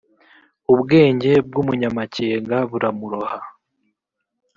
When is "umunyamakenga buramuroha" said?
1.61-3.37